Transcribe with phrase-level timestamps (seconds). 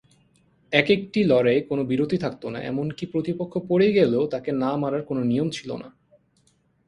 [0.73, 5.21] এক একটি লড়াইয়ে কোনো বিরতি থাকত না এমনকি প্রতিপক্ষ পড়ে গেলেও তাকে না মারার কোনো
[5.23, 5.87] নিয়ম ছিল না।